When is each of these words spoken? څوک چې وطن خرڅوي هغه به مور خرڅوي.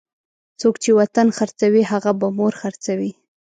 څوک 0.59 0.75
چې 0.83 0.89
وطن 0.99 1.27
خرڅوي 1.37 1.83
هغه 1.91 2.11
به 2.19 2.27
مور 2.37 2.53
خرڅوي. 2.61 3.11